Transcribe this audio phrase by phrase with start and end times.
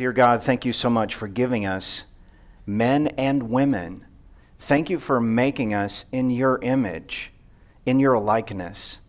[0.00, 2.04] Dear God, thank you so much for giving us
[2.64, 4.06] men and women.
[4.58, 7.30] Thank you for making us in your image,
[7.84, 9.00] in your likeness,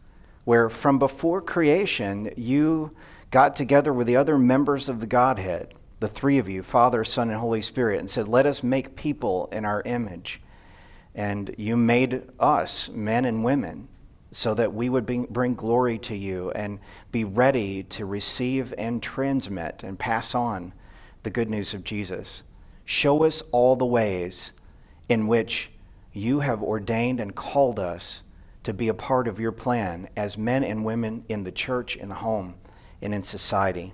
[0.43, 2.91] where from before creation you
[3.29, 7.29] got together with the other members of the Godhead, the three of you, Father, Son,
[7.29, 10.41] and Holy Spirit, and said, Let us make people in our image.
[11.15, 13.87] And you made us, men and women,
[14.33, 16.81] so that we would bring glory to you and
[17.13, 20.73] be ready to receive and transmit and pass on
[21.23, 22.43] the good news of Jesus.
[22.85, 24.51] Show us all the ways
[25.09, 25.69] in which
[26.13, 28.21] you have ordained and called us
[28.63, 32.09] to be a part of your plan as men and women in the church, in
[32.09, 32.55] the home,
[33.01, 33.93] and in society.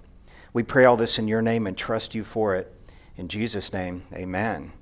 [0.53, 2.73] We pray all this in your name and trust you for it.
[3.15, 4.73] In Jesus' name, amen.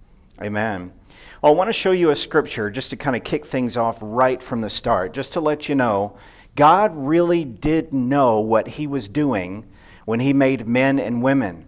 [0.42, 0.94] Amen.
[1.42, 3.98] Well, I want to show you a scripture just to kind of kick things off
[4.02, 6.18] right from the start, just to let you know
[6.56, 9.66] God really did know what he was doing
[10.06, 11.68] when he made men and women.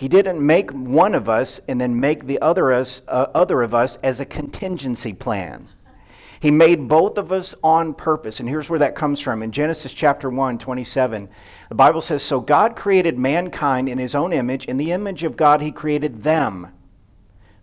[0.00, 3.74] He didn't make one of us and then make the other, us, uh, other of
[3.74, 5.68] us as a contingency plan.
[6.40, 8.40] He made both of us on purpose.
[8.40, 9.42] And here's where that comes from.
[9.42, 11.28] In Genesis chapter 1, 27,
[11.68, 14.64] the Bible says So God created mankind in his own image.
[14.64, 16.72] In the image of God, he created them.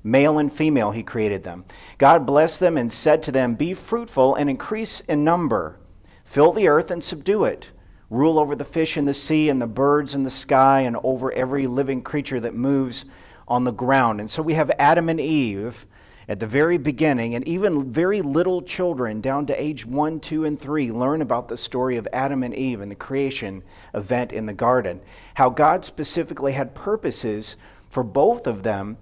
[0.04, 1.66] Male and female, he created them.
[1.98, 5.80] God blessed them and said to them, Be fruitful and increase in number,
[6.24, 7.72] fill the earth and subdue it
[8.10, 11.32] rule over the fish in the sea and the birds in the sky and over
[11.32, 13.06] every living creature that moves
[13.48, 14.20] on the ground.
[14.20, 15.86] And so we have Adam and Eve
[16.30, 20.60] at the very beginning, and even very little children down to age one, two, and
[20.60, 23.64] three learn about the story of Adam and Eve and the creation
[23.94, 25.00] event in the garden.
[25.36, 27.56] How God specifically had purposes
[27.90, 28.98] for both of them.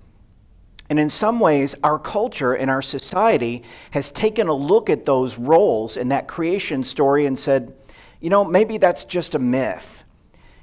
[0.88, 5.39] And in some ways, our culture and our society has taken a look at those
[5.39, 7.73] roles in that creation story and said,
[8.21, 10.03] you know, maybe that's just a myth.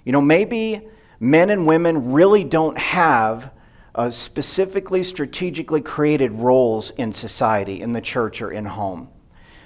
[0.05, 0.89] You know, maybe
[1.21, 3.53] men and women really don't have
[3.95, 9.09] uh, specifically strategically created roles in society, in the church, or in home.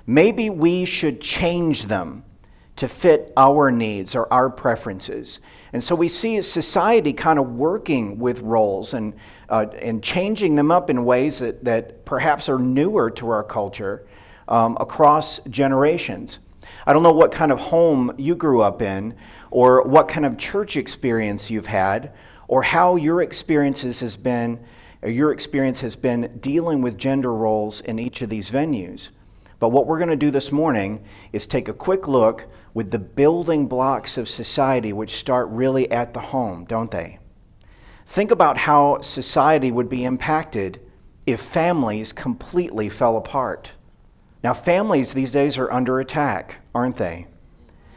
[0.06, 2.24] Maybe we should change them
[2.76, 5.40] to fit our needs or our preferences.
[5.72, 9.14] And so we see society kind of working with roles and,
[9.48, 14.06] uh, and changing them up in ways that, that perhaps are newer to our culture
[14.48, 16.38] um, across generations.
[16.86, 19.14] I don't know what kind of home you grew up in,
[19.50, 22.12] or what kind of church experience you've had,
[22.46, 24.60] or how your experiences has been,
[25.02, 29.08] or your experience has been dealing with gender roles in each of these venues.
[29.58, 32.98] But what we're going to do this morning is take a quick look with the
[32.98, 37.18] building blocks of society, which start really at the home, don't they?
[38.04, 40.80] Think about how society would be impacted
[41.26, 43.72] if families completely fell apart.
[44.46, 47.26] Now, families these days are under attack, aren't they?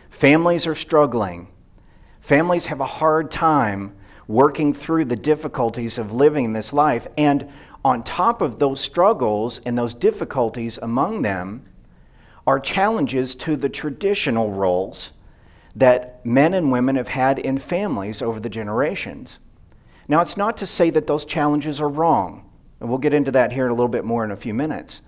[0.10, 1.48] Families are struggling.
[2.22, 3.96] Families have a hard time
[4.28, 7.06] working through the difficulties of living this life.
[7.20, 7.48] And
[7.86, 11.66] on top of those struggles and those difficulties among them
[12.48, 15.12] are challenges to the traditional roles
[15.76, 19.38] that men and women have had in families over the generations.
[20.08, 22.50] Now, it's not to say that those challenges are wrong,
[22.80, 25.02] and we'll get into that here in a little bit more in a few minutes.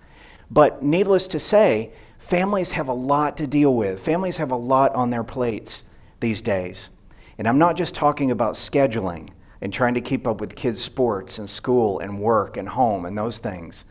[0.52, 4.04] But needless to say, families have a lot to deal with.
[4.04, 5.84] Families have a lot on their plates
[6.20, 6.90] these days.
[7.38, 9.30] And I'm not just talking about scheduling
[9.62, 13.18] and trying to keep up with kids' sports and school and work and home and
[13.18, 13.86] those things.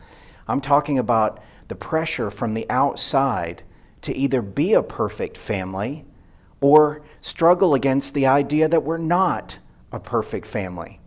[0.47, 3.63] I'm talking about the pressure from the outside
[4.03, 6.05] to either be a perfect family
[6.59, 9.57] or struggle against the idea that we're not
[9.91, 10.99] a perfect family.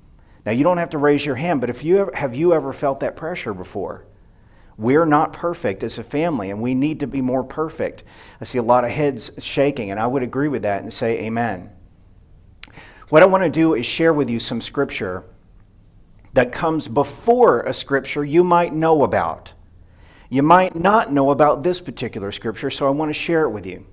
[0.44, 2.72] Now, you don't have to raise your hand, but if you ever, have you ever
[2.72, 4.04] felt that pressure before?
[4.76, 8.02] We're not perfect as a family, and we need to be more perfect.
[8.40, 11.20] I see a lot of heads shaking, and I would agree with that and say
[11.24, 11.70] amen.
[13.08, 15.24] What I want to do is share with you some scripture
[16.32, 19.52] that comes before a scripture you might know about.
[20.28, 23.66] You might not know about this particular scripture, so I want to share it with
[23.66, 23.86] you.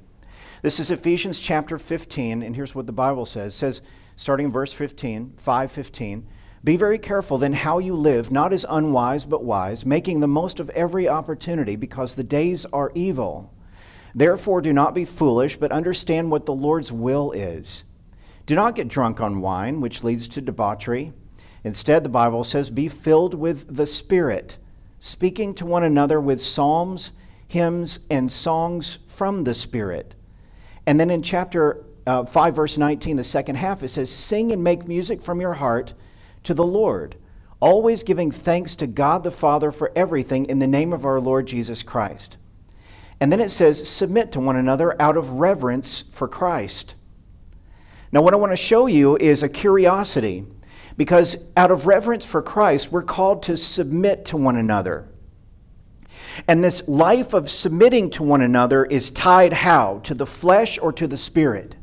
[0.63, 3.53] This is Ephesians chapter 15, and here's what the Bible says.
[3.53, 3.81] It says,
[4.15, 6.27] starting in verse 15, 515,
[6.63, 10.59] be very careful then how you live, not as unwise but wise, making the most
[10.59, 13.51] of every opportunity, because the days are evil.
[14.13, 17.83] Therefore, do not be foolish, but understand what the Lord's will is.
[18.45, 21.13] Do not get drunk on wine, which leads to debauchery.
[21.63, 24.57] Instead, the Bible says, be filled with the Spirit,
[24.99, 27.11] speaking to one another with psalms,
[27.47, 30.15] hymns, and songs from the Spirit.
[30.85, 34.63] And then in chapter uh, 5, verse 19, the second half, it says, Sing and
[34.63, 35.93] make music from your heart
[36.43, 37.15] to the Lord,
[37.59, 41.47] always giving thanks to God the Father for everything in the name of our Lord
[41.47, 42.37] Jesus Christ.
[43.19, 46.95] And then it says, submit to one another out of reverence for Christ.
[48.11, 50.45] Now, what I want to show you is a curiosity
[50.97, 55.07] Because out of reverence for Christ, we're called to submit to one another.
[56.47, 59.99] And this life of submitting to one another is tied how?
[60.03, 61.75] To the flesh or to the spirit?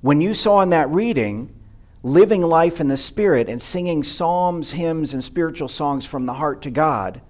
[0.00, 1.54] When you saw in that reading,
[2.02, 6.62] living life in the spirit and singing psalms, hymns, and spiritual songs from the heart
[6.62, 7.20] to God,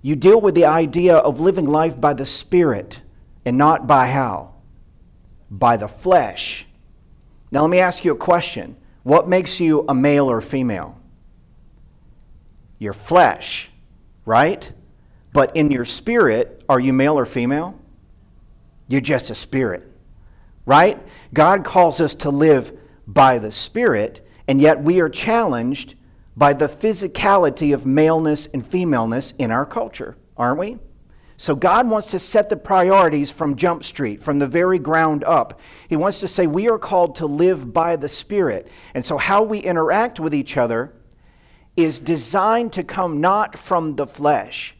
[0.00, 3.00] you deal with the idea of living life by the spirit
[3.44, 4.54] and not by how?
[5.50, 6.66] By the flesh.
[7.50, 8.76] Now, let me ask you a question.
[9.04, 10.98] What makes you a male or female?
[12.78, 13.70] Your flesh
[14.24, 14.70] right?
[15.32, 17.78] But in your spirit, are you male or female?
[18.88, 19.90] You're just a spirit,
[20.66, 21.00] right?
[21.32, 25.94] God calls us to live by the Spirit, and yet we are challenged
[26.36, 30.78] by the physicality of maleness and femaleness in our culture, aren't we?
[31.36, 35.58] So God wants to set the priorities from Jump Street, from the very ground up.
[35.88, 38.68] He wants to say we are called to live by the Spirit.
[38.94, 40.92] And so how we interact with each other
[41.76, 44.76] is designed to come not from the flesh,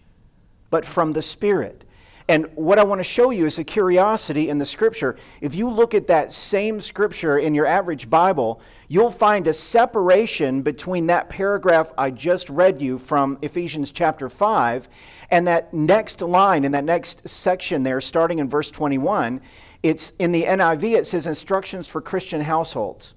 [0.70, 1.84] but from the Spirit.
[2.28, 5.16] And what I want to show you is a curiosity in the scripture.
[5.40, 10.62] If you look at that same scripture in your average Bible, you'll find a separation
[10.62, 14.88] between that paragraph I just read you from Ephesians chapter 5
[15.30, 19.40] and that next line in that next section there, starting in verse 21.
[19.82, 23.14] It's in the NIV, it says instructions for Christian households.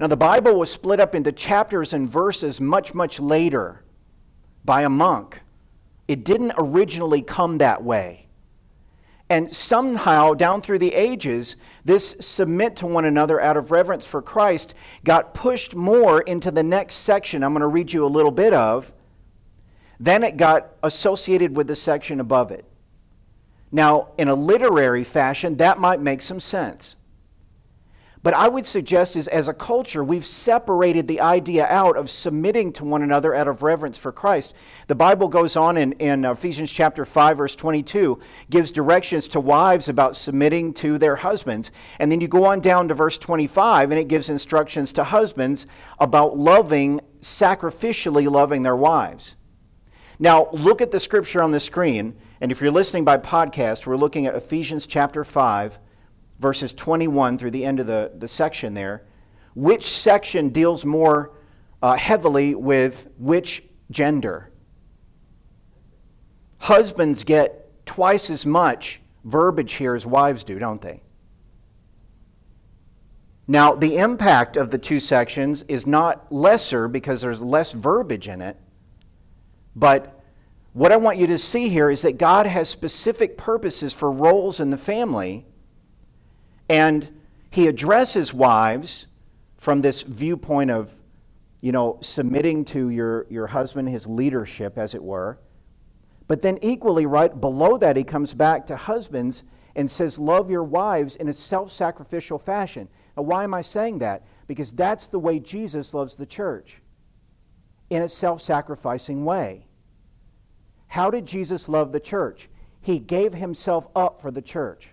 [0.00, 3.84] Now, the Bible was split up into chapters and verses much, much later
[4.64, 5.42] by a monk.
[6.10, 8.26] It didn't originally come that way.
[9.28, 11.54] And somehow, down through the ages,
[11.84, 14.74] this submit to one another out of reverence for Christ
[15.04, 18.52] got pushed more into the next section I'm going to read you a little bit
[18.52, 18.92] of.
[20.00, 22.64] Then it got associated with the section above it.
[23.70, 26.96] Now, in a literary fashion, that might make some sense.
[28.22, 32.70] But I would suggest is as a culture, we've separated the idea out of submitting
[32.74, 34.52] to one another out of reverence for Christ.
[34.88, 38.20] The Bible goes on in, in Ephesians chapter 5, verse 22,
[38.50, 41.70] gives directions to wives about submitting to their husbands.
[41.98, 45.64] And then you go on down to verse 25, and it gives instructions to husbands
[45.98, 49.36] about loving, sacrificially loving their wives.
[50.18, 52.14] Now, look at the scripture on the screen.
[52.42, 55.78] And if you're listening by podcast, we're looking at Ephesians chapter 5
[56.40, 59.04] verses 21 through the end of the, the section there,
[59.54, 61.32] which section deals more
[61.82, 64.50] uh, heavily with which gender?
[66.58, 71.02] Husbands get twice as much verbiage here as wives do, don't they?
[73.46, 78.40] Now, the impact of the two sections is not lesser because there's less verbiage in
[78.40, 78.56] it,
[79.74, 80.20] but
[80.72, 84.60] what I want you to see here is that God has specific purposes for roles
[84.60, 85.46] in the family
[86.70, 87.20] and
[87.50, 89.08] he addresses wives
[89.56, 90.94] from this viewpoint of,
[91.60, 95.36] you know, submitting to your, your husband, his leadership, as it were.
[96.28, 99.42] But then, equally, right below that, he comes back to husbands
[99.74, 102.88] and says, Love your wives in a self sacrificial fashion.
[103.16, 104.22] Now, why am I saying that?
[104.46, 106.80] Because that's the way Jesus loves the church,
[107.90, 109.66] in a self sacrificing way.
[110.86, 112.48] How did Jesus love the church?
[112.80, 114.90] He gave himself up for the church,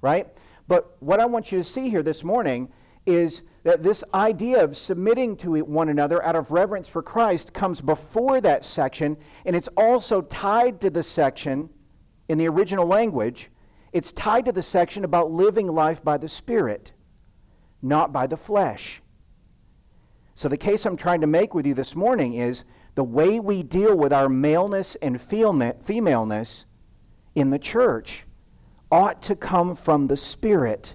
[0.00, 0.28] right?
[0.68, 2.70] But what I want you to see here this morning
[3.06, 7.80] is that this idea of submitting to one another out of reverence for Christ comes
[7.80, 9.16] before that section,
[9.46, 11.70] and it's also tied to the section
[12.28, 13.50] in the original language.
[13.92, 16.92] It's tied to the section about living life by the Spirit,
[17.80, 19.00] not by the flesh.
[20.34, 22.64] So, the case I'm trying to make with you this morning is
[22.94, 26.66] the way we deal with our maleness and femaleness
[27.34, 28.24] in the church
[28.90, 30.94] ought to come from the Spirit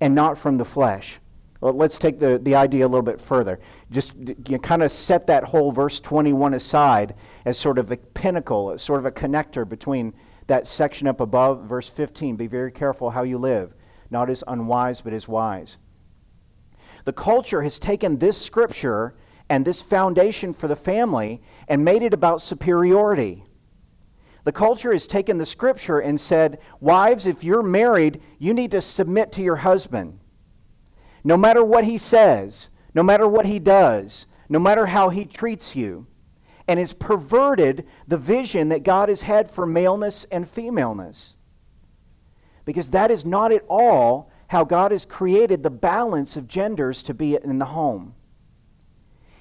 [0.00, 1.18] and not from the flesh.
[1.60, 3.58] Well, let's take the, the idea a little bit further.
[3.90, 4.14] Just
[4.48, 7.14] you kind of set that whole verse 21 aside
[7.44, 10.14] as sort of a pinnacle, sort of a connector between
[10.46, 12.36] that section up above, verse 15.
[12.36, 13.74] Be very careful how you live,
[14.08, 15.78] not as unwise, but as wise.
[17.04, 19.14] The culture has taken this scripture
[19.48, 23.44] and this foundation for the family and made it about superiority.
[24.48, 28.80] The culture has taken the scripture and said, Wives, if you're married, you need to
[28.80, 30.20] submit to your husband.
[31.22, 35.76] No matter what he says, no matter what he does, no matter how he treats
[35.76, 36.06] you.
[36.66, 41.36] And has perverted the vision that God has had for maleness and femaleness.
[42.64, 47.12] Because that is not at all how God has created the balance of genders to
[47.12, 48.14] be in the home.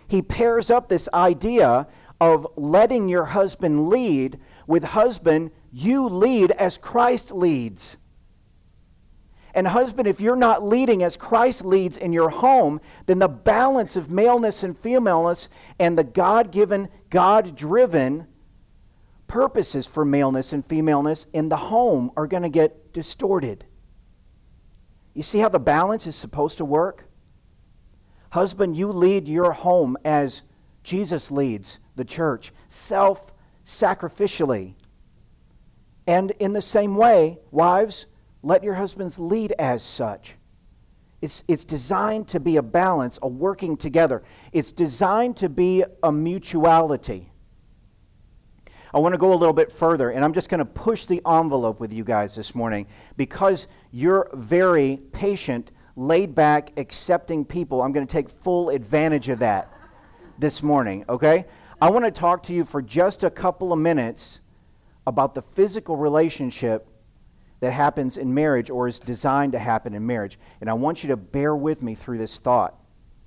[0.06, 1.88] He pairs up this idea
[2.20, 4.38] of letting your husband lead
[4.68, 7.98] with husband, you lead as Christ leads.
[9.54, 13.96] And, husband, if you're not leading as Christ leads in your home, then the balance
[13.96, 18.28] of maleness and femaleness and the God given, God driven
[19.26, 23.66] purposes for maleness and femaleness in the home are going to get distorted.
[25.14, 27.06] You see how the balance is supposed to work?
[28.30, 30.44] Husband, you lead your home as
[30.84, 33.34] Jesus leads the church, self
[33.68, 34.74] sacrificially.
[36.08, 38.08] And in the same way, wives,
[38.42, 40.36] let your husbands lead as such.
[41.22, 44.24] It's, it's designed to be a balance, a working together.
[44.54, 47.32] It's designed to be a mutuality.
[48.94, 51.22] I want to go a little bit further, and I'm just going to push the
[51.28, 57.82] envelope with you guys this morning because you're very patient, laid back, accepting people.
[57.82, 59.74] I'm going to take full advantage of that
[60.40, 61.46] this morning, okay?
[61.80, 64.40] I want to talk to you for just a couple of minutes
[65.06, 66.88] about the physical relationship
[67.60, 70.40] that happens in marriage or is designed to happen in marriage.
[70.60, 72.76] And I want you to bear with me through this thought.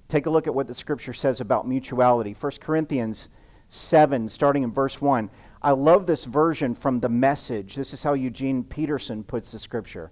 [0.08, 2.32] Take a look at what the scripture says about mutuality.
[2.32, 3.28] 1 Corinthians
[3.68, 5.30] 7, starting in verse 1.
[5.62, 7.76] I love this version from the message.
[7.76, 10.10] This is how Eugene Peterson puts the scripture.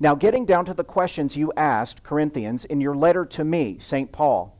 [0.00, 4.10] Now, getting down to the questions you asked, Corinthians, in your letter to me, St.
[4.10, 4.55] Paul.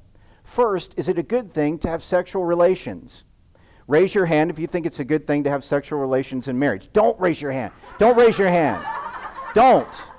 [0.46, 3.24] First, is it a good thing to have sexual relations?
[3.88, 6.56] Raise your hand if you think it's a good thing to have sexual relations in
[6.56, 6.88] marriage.
[6.92, 7.72] Don't raise your hand.
[7.98, 8.86] Don't raise your hand.
[9.54, 10.10] Don't.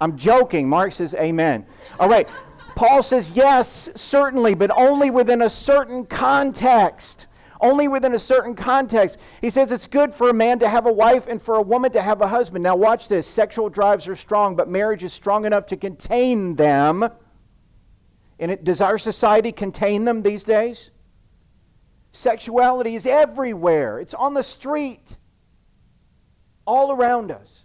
[0.00, 0.68] I'm joking.
[0.68, 1.66] Mark says, Amen.
[1.98, 2.28] All right.
[2.76, 7.26] Paul says, Yes, certainly, but only within a certain context.
[7.60, 9.18] Only within a certain context.
[9.40, 11.90] He says it's good for a man to have a wife and for a woman
[11.92, 12.62] to have a husband.
[12.62, 13.26] Now, watch this.
[13.26, 17.08] Sexual drives are strong, but marriage is strong enough to contain them.
[18.42, 20.90] And it, does our society contain them these days?
[22.10, 25.16] Sexuality is everywhere, it's on the street,
[26.66, 27.64] all around us.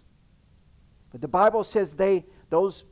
[1.10, 2.84] But the Bible says they, those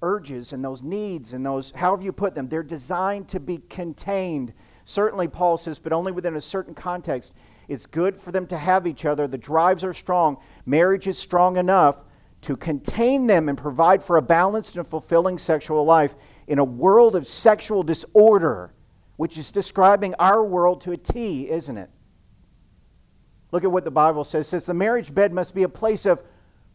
[0.00, 4.54] urges and those needs and those, however you put them, they're designed to be contained.
[4.84, 7.34] Certainly, Paul says, but only within a certain context.
[7.68, 9.28] It's good for them to have each other.
[9.28, 10.38] The drives are strong.
[10.64, 12.02] Marriage is strong enough
[12.42, 16.14] to contain them and provide for a balanced and fulfilling sexual life
[16.46, 18.72] in a world of sexual disorder
[19.16, 21.90] which is describing our world to a T, isn't it?
[23.50, 24.46] Look at what the Bible says.
[24.46, 26.22] It says the marriage bed must be a place of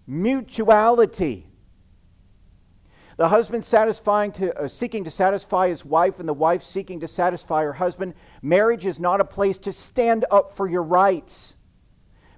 [0.07, 1.47] mutuality.
[3.17, 7.07] The husband satisfying to, uh, seeking to satisfy his wife and the wife seeking to
[7.07, 8.15] satisfy her husband.
[8.41, 11.55] Marriage is not a place to stand up for your rights.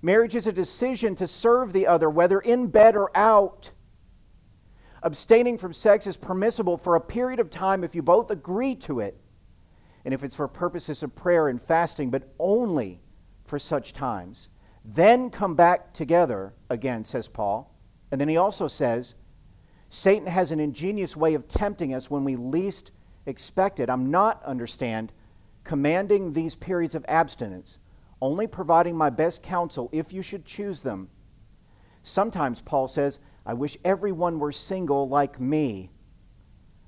[0.02, 3.72] Marriage is a decision to serve the other, whether in bed or out.
[5.04, 9.02] Abstaining from sex is permissible for a period of time if you both agree to
[9.02, 9.20] it
[10.06, 13.02] and if it's for purposes of prayer and fasting, but only
[13.44, 14.50] for such times.
[14.86, 17.74] Then come back together again, says Paul.
[18.12, 19.16] And then he also says,
[19.90, 22.92] Satan has an ingenious way of tempting us when we least
[23.26, 23.90] expect it.
[23.90, 25.12] I'm not, understand,
[25.64, 27.78] commanding these periods of abstinence,
[28.22, 31.10] only providing my best counsel if you should choose them.
[32.02, 35.92] Sometimes, Paul says, I wish everyone were single like me,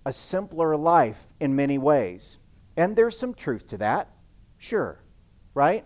[0.05, 2.37] a simpler life in many ways.
[2.77, 4.09] And there's some truth to that,
[4.57, 5.03] sure,
[5.53, 5.85] right?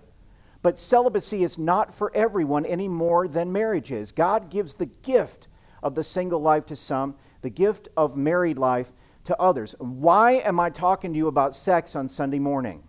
[0.61, 4.11] But celibacy is not for everyone any more than marriage is.
[4.11, 5.47] God gives the gift
[5.81, 8.91] of the single life to some, the gift of married life
[9.23, 9.75] to others.
[9.79, 12.83] Why am I talking to you about sex on Sunday morning?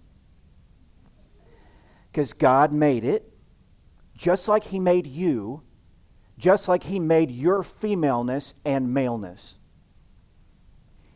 [2.11, 3.33] Because God made it
[4.17, 5.63] just like He made you,
[6.40, 9.59] just like He made your femaleness and maleness.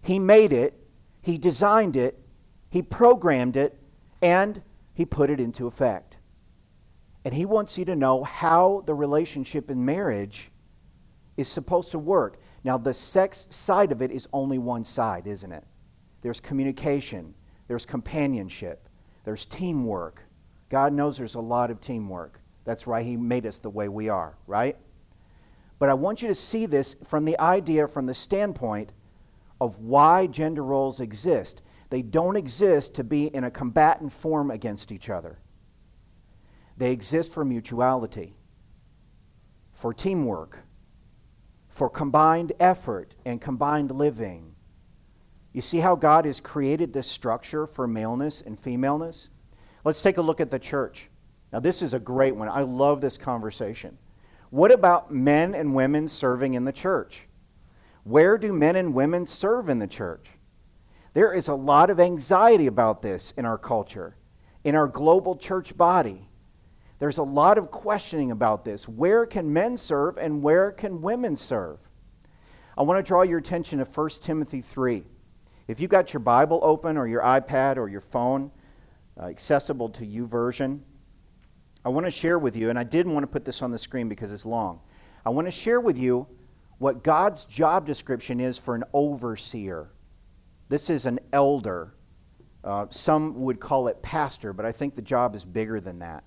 [0.03, 0.75] He made it,
[1.23, 2.21] He designed it,
[2.75, 3.79] he programmed it
[4.21, 4.61] and
[4.95, 6.17] He put it into effect.
[7.25, 10.51] And He wants you to know how the relationship in marriage
[11.37, 12.41] is supposed to work.
[12.65, 15.63] Now, the sex side of it is only one side, isn't it?
[16.23, 17.35] There's communication,
[17.69, 18.89] there's companionship,
[19.23, 20.25] there's teamwork.
[20.69, 22.41] God knows there's a lot of teamwork.
[22.65, 24.77] That's why He made us the way we are, right?
[25.79, 28.93] But I want you to see this from the idea, from the standpoint
[29.61, 31.63] of why gender roles exist.
[31.91, 35.39] They don't exist to be in a combatant form against each other.
[36.77, 38.35] They exist for mutuality,
[39.73, 40.61] for teamwork,
[41.69, 44.55] for combined effort and combined living.
[45.53, 49.29] You see how God has created this structure for maleness and femaleness?
[49.85, 51.11] Let's take a look at the church.
[51.53, 52.49] Now, this is a great one.
[52.49, 53.99] I love this conversation.
[54.51, 57.27] What about men and women serving in the church?
[58.05, 60.29] Where do men and women serve in the church?
[61.15, 64.17] There is a lot of anxiety about this in our culture,
[64.63, 66.29] in our global church body.
[66.99, 68.89] There's a lot of questioning about this.
[68.89, 71.79] Where can men serve and where can women serve?
[72.77, 75.05] I want to draw your attention to 1 Timothy 3.
[75.69, 78.51] If you've got your Bible open or your iPad or your phone,
[79.19, 80.81] uh, accessible to YouVersion,
[81.85, 83.79] I want to share with you, and I didn't want to put this on the
[83.79, 84.81] screen because it's long.
[85.25, 86.27] I want to share with you
[86.79, 89.91] what God's job description is for an overseer.
[90.69, 91.95] This is an elder.
[92.63, 96.25] Uh, some would call it pastor, but I think the job is bigger than that,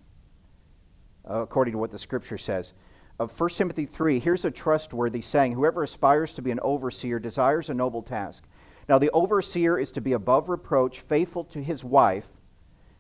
[1.25, 2.73] according to what the scripture says.
[3.19, 7.71] Of 1 Timothy 3, here's a trustworthy saying Whoever aspires to be an overseer desires
[7.71, 8.47] a noble task.
[8.87, 12.27] Now, the overseer is to be above reproach, faithful to his wife,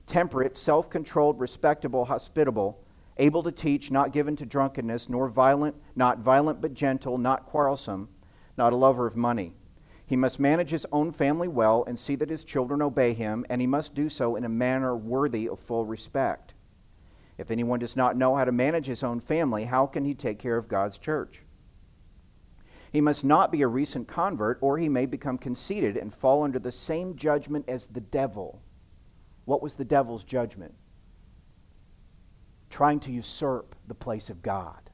[0.07, 2.83] temperate, self controlled, respectable, hospitable,
[3.17, 8.09] able to teach, not given to drunkenness, nor violent, not violent but gentle, not quarrelsome,
[8.57, 9.53] not a lover of money.
[10.05, 13.59] He must manage his own family well and see that his children obey him, and
[13.59, 16.53] he must do so in a manner worthy of full respect.
[17.37, 20.39] If anyone does not know how to manage his own family, how can he take
[20.39, 21.43] care of God's church?
[22.91, 26.57] He must not be a recent convert, or he may become conceited and fall under
[26.57, 28.61] the same judgment as the devil.
[29.47, 30.73] What was the devil's judgment?
[32.69, 34.89] Trying to usurp the place of God.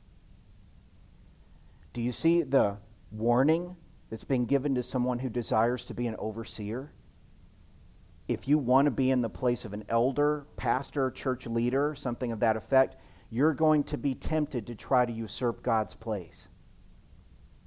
[1.91, 2.77] Do you see the
[3.09, 3.77] warning
[4.11, 6.91] that's being given to someone who desires to be an overseer?
[8.27, 12.31] If you want to be in the place of an elder, pastor, church leader, something
[12.31, 12.95] of that effect,
[13.31, 16.47] you're going to be tempted to try to usurp God's place.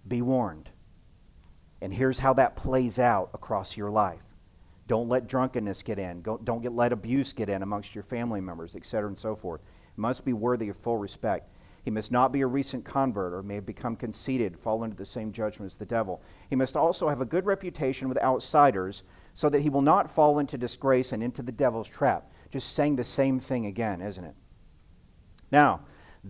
[0.06, 0.70] Be warned.
[1.82, 4.22] And here's how that plays out across your life.
[4.86, 6.22] Don't let drunkenness get in.
[6.22, 9.60] Don't get, let abuse get in amongst your family members, etc., and so forth.
[9.96, 11.50] Must be worthy of full respect.
[11.84, 15.04] He must not be a recent convert or may have become conceited, fall into the
[15.04, 16.20] same judgment as the devil.
[16.50, 20.40] He must also have a good reputation with outsiders so that he will not fall
[20.40, 22.30] into disgrace and into the devil's trap.
[22.50, 24.34] Just saying the same thing again, isn't it?
[25.52, 25.82] Now,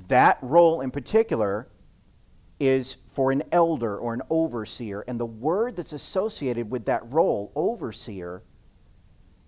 [0.09, 1.69] that role in particular
[2.59, 5.05] is for an elder or an overseer.
[5.07, 8.43] And the word that's associated with that role, overseer,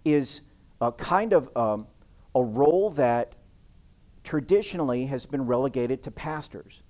[0.04, 0.42] is
[0.80, 1.86] a kind of um,
[2.34, 3.34] a role that
[4.24, 6.82] traditionally has been relegated to pastors.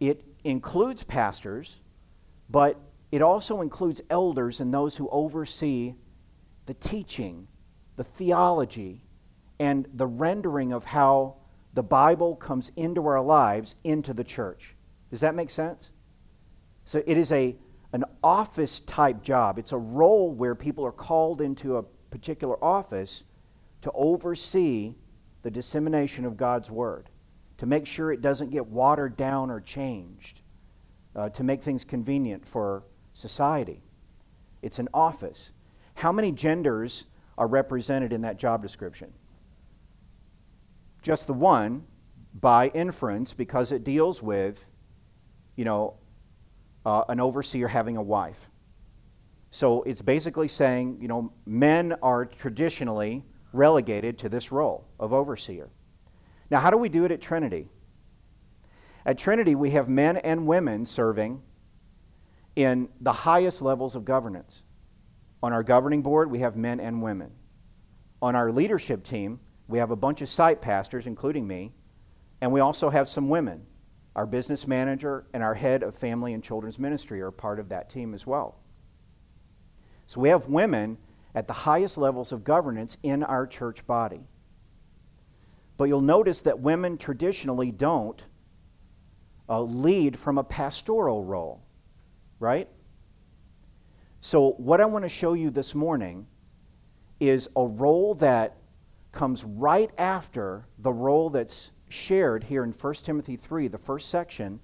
[0.00, 1.80] It includes pastors,
[2.48, 2.80] but
[3.12, 5.94] it also includes elders and those who oversee
[6.66, 7.48] the teaching,
[7.96, 9.02] the theology,
[9.58, 11.36] and the rendering of how
[11.74, 14.75] the Bible comes into our lives, into the church.
[15.16, 15.88] Does that make sense?
[16.84, 17.56] So it is a,
[17.94, 19.58] an office type job.
[19.58, 23.24] It's a role where people are called into a particular office
[23.80, 24.94] to oversee
[25.40, 27.08] the dissemination of God's Word,
[27.56, 30.42] to make sure it doesn't get watered down or changed,
[31.14, 33.80] uh, to make things convenient for society.
[34.60, 35.52] It's an office.
[35.94, 37.06] How many genders
[37.38, 39.14] are represented in that job description?
[41.00, 41.86] Just the one
[42.38, 44.68] by inference because it deals with
[45.56, 45.94] you know,
[46.84, 48.48] uh, an overseer having a wife.
[49.50, 55.70] So it's basically saying, you know, men are traditionally relegated to this role of overseer.
[56.50, 57.68] Now, how do we do it at Trinity?
[59.04, 61.42] At Trinity, we have men and women serving
[62.54, 64.62] in the highest levels of governance.
[65.42, 67.30] On our governing board, we have men and women.
[68.20, 71.72] On our leadership team, we have a bunch of site pastors, including me,
[72.40, 73.66] and we also have some women.
[74.16, 77.90] Our business manager and our head of family and children's ministry are part of that
[77.90, 78.56] team as well.
[80.06, 80.96] So we have women
[81.34, 84.22] at the highest levels of governance in our church body.
[85.76, 88.24] But you'll notice that women traditionally don't
[89.50, 91.62] uh, lead from a pastoral role,
[92.40, 92.70] right?
[94.20, 96.26] So, what I want to show you this morning
[97.20, 98.56] is a role that
[99.12, 104.60] comes right after the role that's shared here in 1 Timothy 3, the first section,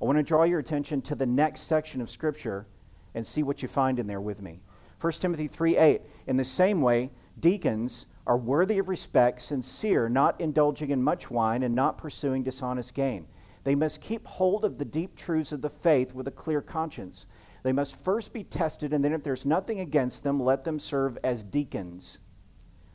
[0.00, 2.66] I want to draw your attention to the next section of Scripture
[3.14, 4.60] and see what you find in there with me.
[5.00, 6.02] 1 Timothy 3 8.
[6.26, 11.62] In the same way, deacons are worthy of respect, sincere, not indulging in much wine,
[11.62, 13.26] and not pursuing dishonest gain.
[13.64, 17.26] They must keep hold of the deep truths of the faith with a clear conscience.
[17.62, 21.18] They must first be tested, and then if there's nothing against them, let them serve
[21.24, 22.18] as deacons.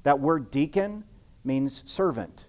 [0.04, 1.06] That word deacon
[1.44, 2.46] means servant.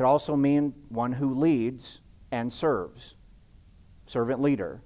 [0.00, 2.00] Could also mean one who leads
[2.32, 3.16] and serves,
[4.06, 4.80] servant leader.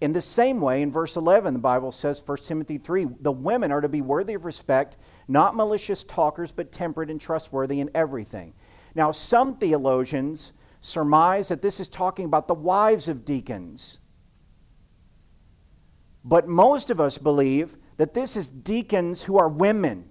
[0.00, 3.70] In the same way, in verse 11, the Bible says, 1 Timothy 3, the women
[3.70, 4.96] are to be worthy of respect,
[5.28, 8.54] not malicious talkers, but temperate and trustworthy in everything.
[8.94, 13.98] Now, some theologians surmise that this is talking about the wives of deacons.
[16.24, 20.08] But most of us believe that this is deacons who are women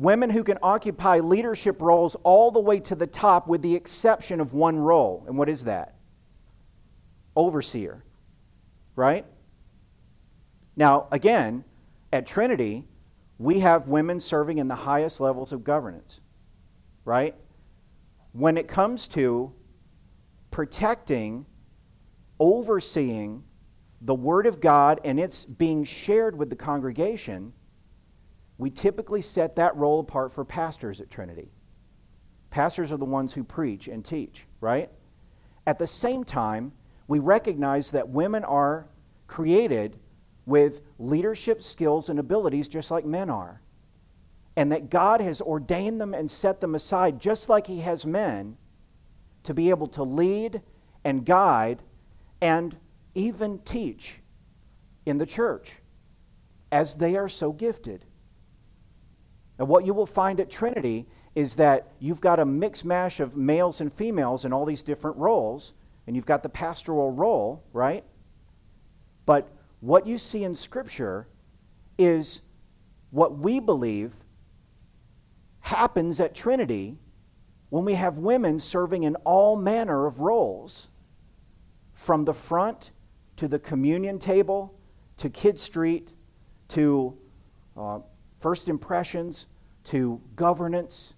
[0.00, 4.40] women who can occupy leadership roles all the way to the top, with the exception
[4.40, 5.24] of one role.
[5.28, 5.94] And what is that?
[7.36, 8.04] overseer,
[8.96, 9.24] right?
[10.76, 11.64] Now, again,
[12.12, 12.86] at Trinity,
[13.38, 16.20] we have women serving in the highest levels of governance,
[17.04, 17.34] right?
[18.32, 19.52] When it comes to
[20.50, 21.46] protecting,
[22.38, 23.44] overseeing
[24.00, 27.52] the Word of God and it's being shared with the congregation,
[28.60, 31.50] we typically set that role apart for pastors at Trinity.
[32.50, 34.90] Pastors are the ones who preach and teach, right?
[35.66, 36.72] At the same time,
[37.08, 38.86] we recognize that women are
[39.26, 39.98] created
[40.44, 43.62] with leadership skills and abilities just like men are.
[44.56, 48.58] And that God has ordained them and set them aside just like He has men
[49.44, 50.60] to be able to lead
[51.02, 51.82] and guide
[52.42, 52.76] and
[53.14, 54.20] even teach
[55.06, 55.76] in the church
[56.70, 58.04] as they are so gifted.
[59.60, 63.36] And what you will find at Trinity is that you've got a mix mash of
[63.36, 65.74] males and females in all these different roles,
[66.06, 68.02] and you've got the pastoral role, right?
[69.26, 69.48] But
[69.80, 71.28] what you see in Scripture
[71.98, 72.40] is
[73.10, 74.14] what we believe
[75.60, 76.96] happens at Trinity
[77.68, 80.88] when we have women serving in all manner of roles,
[81.92, 82.92] from the front
[83.36, 84.74] to the communion table
[85.18, 86.14] to Kid Street
[86.68, 87.18] to
[87.76, 87.98] uh,
[88.40, 89.46] first impressions
[89.84, 91.14] to governance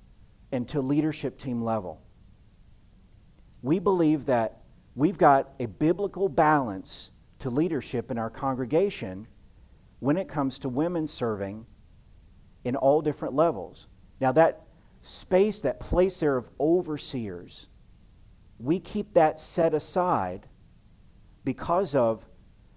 [0.50, 2.02] and to leadership team level.
[3.62, 4.62] We believe that
[4.94, 9.26] we've got a biblical balance to leadership in our congregation
[10.00, 11.64] when it comes to women serving
[12.64, 13.86] in all different levels.
[14.20, 14.62] Now, that
[15.02, 17.68] space, that place there of overseers,
[18.58, 20.48] we keep that set aside
[21.44, 22.26] because of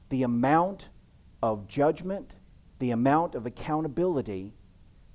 [0.10, 0.90] the amount
[1.42, 2.35] of judgment,
[2.80, 4.54] the amount of accountability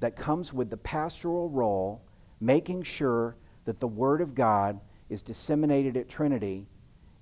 [0.01, 2.03] that comes with the pastoral role,
[2.41, 6.67] making sure that the Word of God is disseminated at Trinity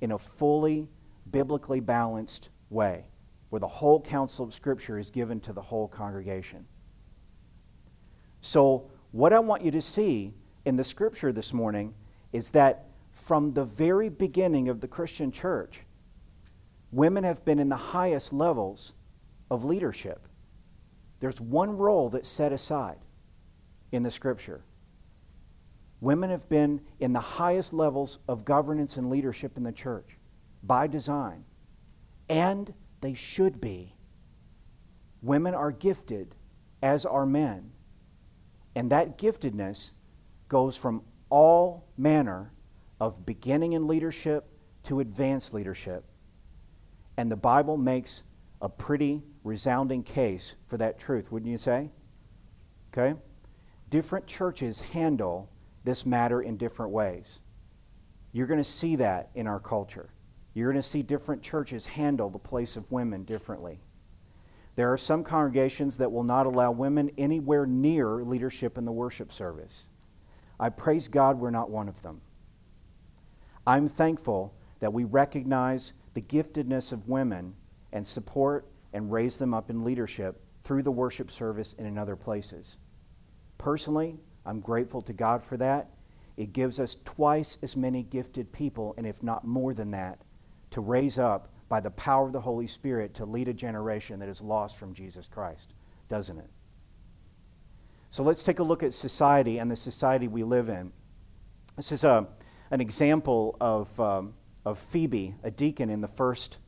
[0.00, 0.88] in a fully
[1.30, 3.06] biblically balanced way,
[3.50, 6.66] where the whole counsel of Scripture is given to the whole congregation.
[8.40, 11.94] So, what I want you to see in the Scripture this morning
[12.32, 15.80] is that from the very beginning of the Christian church,
[16.92, 18.92] women have been in the highest levels
[19.50, 20.27] of leadership.
[21.20, 22.98] There's one role that's set aside
[23.92, 24.62] in the Scripture.
[26.00, 30.16] Women have been in the highest levels of governance and leadership in the church
[30.62, 31.44] by design,
[32.28, 33.96] and they should be.
[35.22, 36.36] Women are gifted,
[36.82, 37.72] as are men.
[38.76, 39.90] And that giftedness
[40.48, 42.52] goes from all manner
[43.00, 44.48] of beginning in leadership
[44.84, 46.04] to advanced leadership.
[47.16, 48.22] And the Bible makes
[48.60, 51.90] a pretty resounding case for that truth, wouldn't you say?
[52.92, 53.18] Okay?
[53.90, 55.50] Different churches handle
[55.84, 57.40] this matter in different ways.
[58.32, 60.10] You're going to see that in our culture.
[60.54, 63.80] You're going to see different churches handle the place of women differently.
[64.74, 69.32] There are some congregations that will not allow women anywhere near leadership in the worship
[69.32, 69.88] service.
[70.60, 72.20] I praise God we're not one of them.
[73.66, 77.54] I'm thankful that we recognize the giftedness of women
[77.92, 82.16] and support and raise them up in leadership through the worship service and in other
[82.16, 82.78] places.
[83.56, 85.90] Personally, I'm grateful to God for that.
[86.36, 90.20] It gives us twice as many gifted people, and if not more than that,
[90.70, 94.28] to raise up by the power of the Holy Spirit to lead a generation that
[94.28, 95.74] is lost from Jesus Christ,
[96.08, 96.48] doesn't it?
[98.10, 100.92] So let's take a look at society and the society we live in.
[101.76, 102.26] This is a,
[102.70, 106.58] an example of, um, of Phoebe, a deacon in the first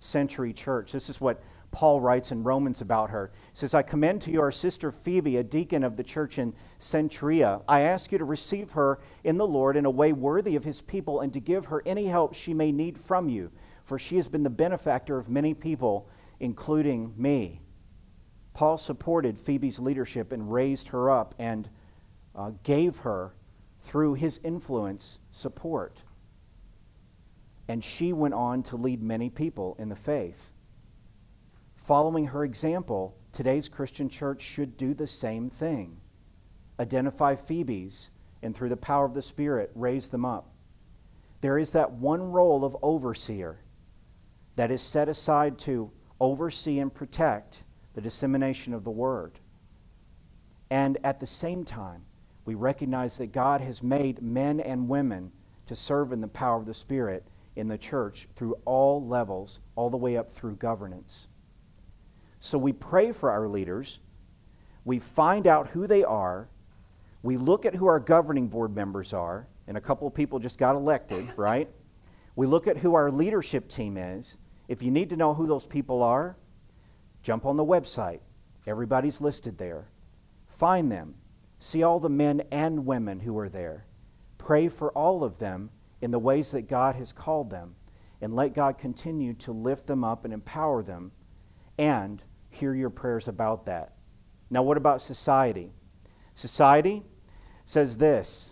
[0.00, 0.90] century church.
[0.90, 3.30] This is what Paul writes in Romans about her.
[3.52, 6.52] He says, I commend to you our sister Phoebe, a deacon of the church in
[6.80, 7.62] Cenchrea.
[7.68, 10.80] I ask you to receive her in the Lord in a way worthy of his
[10.80, 13.52] people and to give her any help she may need from you,
[13.84, 16.08] for she has been the benefactor of many people,
[16.40, 17.60] including me.
[18.52, 21.70] Paul supported Phoebe's leadership and raised her up and
[22.34, 23.34] uh, gave her,
[23.80, 26.02] through his influence, support.
[27.70, 30.50] And she went on to lead many people in the faith.
[31.76, 36.00] Following her example, today's Christian church should do the same thing.
[36.80, 38.10] Identify Phoebe's
[38.42, 40.52] and through the power of the Spirit, raise them up.
[41.42, 43.60] There is that one role of overseer
[44.56, 47.62] that is set aside to oversee and protect
[47.94, 49.38] the dissemination of the word.
[50.70, 52.02] And at the same time,
[52.44, 55.30] we recognize that God has made men and women
[55.66, 59.90] to serve in the power of the Spirit in the church through all levels, all
[59.90, 61.28] the way up through governance.
[62.38, 63.98] So we pray for our leaders.
[64.84, 66.48] We find out who they are.
[67.22, 70.58] We look at who our governing board members are, and a couple of people just
[70.58, 71.68] got elected, right?
[72.36, 74.38] We look at who our leadership team is.
[74.68, 76.36] If you need to know who those people are,
[77.22, 78.20] jump on the website.
[78.66, 79.88] Everybody's listed there.
[80.48, 81.16] Find them.
[81.58, 83.84] See all the men and women who are there.
[84.38, 87.74] Pray for all of them in the ways that God has called them.
[88.20, 91.12] And let God continue to lift them up and empower them.
[91.78, 93.94] And hear your prayers about that.
[94.50, 95.72] Now, what about society?
[96.34, 97.02] Society
[97.64, 98.50] says this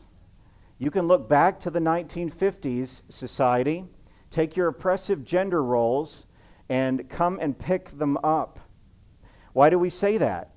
[0.78, 3.84] you can look back to the 1950s society,
[4.30, 6.26] take your oppressive gender roles,
[6.68, 8.60] and come and pick them up.
[9.52, 10.52] Why do we say that?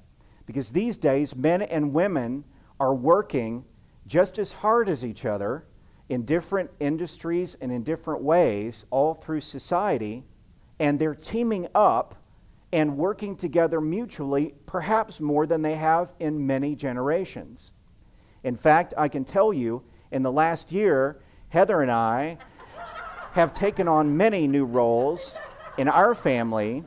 [0.45, 2.43] Because these days, men and women
[2.79, 3.65] are working
[4.05, 5.65] just as hard as each other
[6.11, 10.25] in different industries and in different ways all through society,
[10.77, 12.15] and they're teaming up
[12.73, 17.71] and working together mutually, perhaps more than they have in many generations.
[18.43, 22.37] In fact, I can tell you, in the last year, Heather and I
[23.31, 25.37] have taken on many new roles
[25.77, 26.83] in our family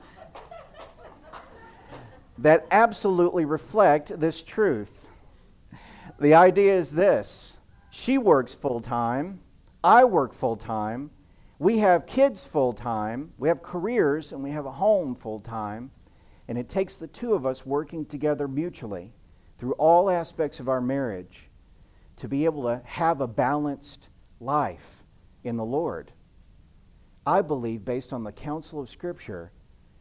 [2.36, 5.08] that absolutely reflect this truth.
[6.20, 7.54] The idea is this
[7.94, 9.38] she works full time,
[9.84, 11.10] I work full time,
[11.60, 15.92] we have kids full time, we have careers, and we have a home full time.
[16.48, 19.12] And it takes the two of us working together mutually
[19.58, 21.48] through all aspects of our marriage
[22.16, 24.08] to be able to have a balanced
[24.40, 25.04] life
[25.44, 26.10] in the Lord.
[27.24, 29.52] I believe, based on the counsel of Scripture,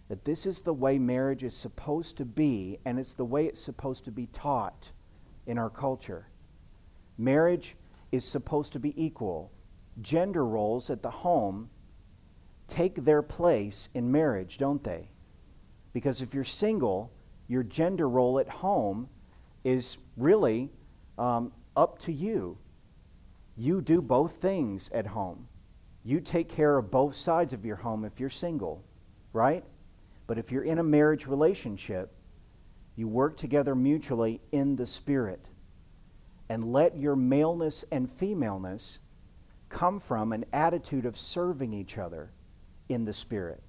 [0.10, 3.62] that this is the way marriage is supposed to be, and it's the way it's
[3.62, 4.92] supposed to be taught
[5.46, 6.28] in our culture.
[7.20, 7.76] Marriage
[8.14, 9.52] is supposed to be equal.
[10.00, 11.72] Gender roles at the home
[12.68, 15.10] take their place in marriage, don't they?
[15.94, 17.12] Because if you're single,
[17.48, 19.10] your gender role at home
[19.64, 20.70] is really
[21.18, 22.60] um, up to you.
[23.58, 25.48] You do both things at home.
[26.04, 28.86] You take care of both sides of your home if you're single,
[29.32, 29.64] right?
[30.28, 32.14] But if you're in a marriage relationship,
[32.96, 35.48] you work together mutually in the Spirit.
[36.50, 39.00] And let your maleness and femaleness
[39.70, 42.32] come from an attitude of serving each other
[42.90, 43.64] in the Spirit.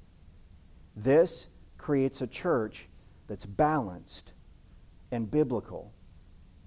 [0.96, 2.88] This creates a church
[3.26, 4.32] that's balanced
[5.10, 5.94] and biblical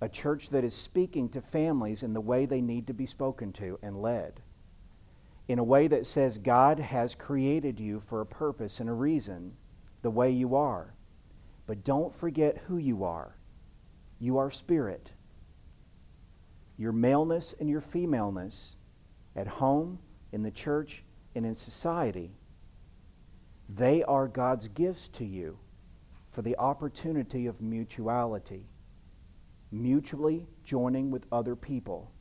[0.02, 3.52] a church that is speaking to families in the way they need to be spoken
[3.54, 4.42] to and led.
[5.48, 9.54] In a way that says God has created you for a purpose and a reason,
[10.02, 10.94] the way you are.
[11.66, 13.38] But don't forget who you are.
[14.20, 15.12] You are spirit.
[16.78, 18.76] Your maleness and your femaleness
[19.36, 20.00] at home,
[20.32, 21.04] in the church,
[21.36, 22.32] and in society,
[23.70, 25.60] they are God's gifts to you
[26.30, 28.68] for the opportunity of mutuality
[29.72, 32.12] mutually joining with other people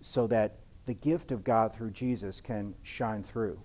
[0.00, 3.60] so that the gift of God through Jesus can shine through.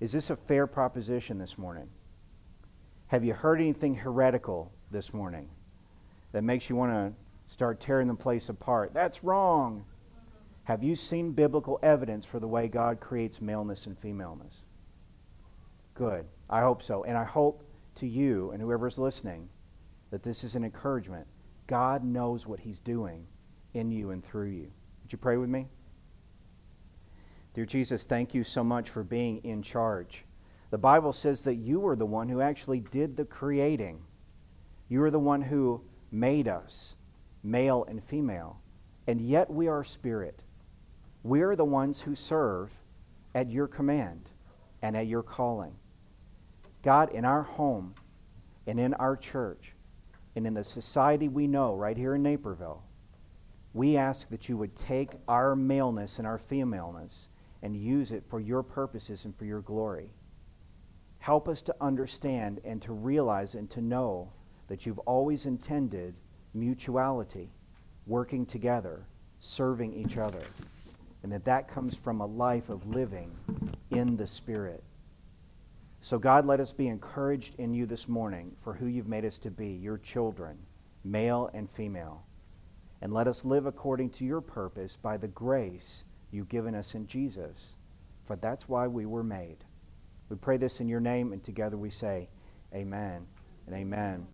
[0.00, 1.88] Is this a fair proposition this morning?
[3.08, 5.48] Have you heard anything heretical this morning
[6.32, 7.12] that makes you want to
[7.48, 8.94] start tearing the place apart?
[8.94, 9.84] That's wrong.
[10.64, 14.60] Have you seen biblical evidence for the way God creates maleness and femaleness?
[15.94, 16.26] Good.
[16.48, 17.02] I hope so.
[17.02, 17.64] And I hope
[17.96, 19.48] to you and whoever's listening
[20.10, 21.26] that this is an encouragement
[21.66, 23.26] God knows what He's doing
[23.74, 24.70] in you and through you.
[25.02, 25.66] Would you pray with me?
[27.54, 30.24] Dear Jesus, thank you so much for being in charge.
[30.70, 34.02] The Bible says that you are the one who actually did the creating.
[34.88, 36.94] You are the one who made us,
[37.42, 38.60] male and female,
[39.06, 40.42] and yet we are spirit.
[41.22, 42.78] We are the ones who serve
[43.34, 44.30] at your command
[44.82, 45.76] and at your calling.
[46.82, 47.94] God, in our home
[48.66, 49.74] and in our church,
[50.36, 52.84] and in the society we know right here in Naperville,
[53.74, 57.28] we ask that you would take our maleness and our femaleness
[57.62, 60.10] and use it for your purposes and for your glory.
[61.18, 64.32] Help us to understand and to realize and to know
[64.68, 66.14] that you've always intended
[66.54, 67.50] mutuality,
[68.06, 69.04] working together,
[69.40, 70.42] serving each other,
[71.22, 73.30] and that that comes from a life of living
[73.90, 74.82] in the Spirit.
[76.00, 79.38] So, God, let us be encouraged in you this morning for who you've made us
[79.40, 80.56] to be, your children,
[81.04, 82.24] male and female.
[83.00, 87.06] And let us live according to your purpose by the grace you've given us in
[87.06, 87.76] Jesus,
[88.26, 89.58] for that's why we were made.
[90.28, 92.28] We pray this in your name, and together we say,
[92.74, 93.26] Amen
[93.66, 94.26] and amen.